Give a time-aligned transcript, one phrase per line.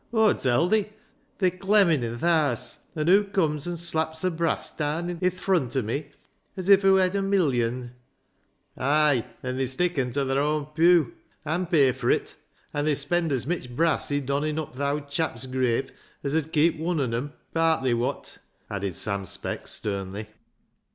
[0.13, 0.89] Aw tell thi
[1.37, 5.31] they'r clemmin' i' th' haase, and hoo comes an' slaps her brass daan i' th'
[5.31, 6.07] frunt o' me
[6.57, 7.91] as if hoo hed a milliond.""
[8.79, 11.13] Ay, an' they sticken ta they'r oan pew,
[11.45, 12.33] an' pay fur it.
[12.73, 15.91] An' they spend as mitch brass i' donning up th' owd chap's grave
[16.23, 18.39] as 'ud keep wun on 'em— partly w^ot,"
[18.71, 20.29] added Sam Speck sternly.